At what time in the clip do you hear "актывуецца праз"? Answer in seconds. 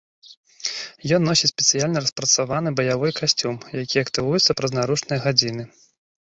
4.07-4.71